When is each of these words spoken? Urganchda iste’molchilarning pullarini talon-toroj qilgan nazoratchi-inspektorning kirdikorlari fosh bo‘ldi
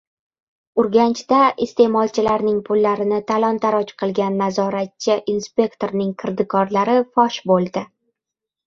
Urganchda 0.83 1.41
iste’molchilarning 1.65 2.57
pullarini 2.71 3.19
talon-toroj 3.33 3.85
qilgan 4.03 4.41
nazoratchi-inspektorning 4.47 6.13
kirdikorlari 6.25 7.01
fosh 7.17 7.41
bo‘ldi 7.55 7.89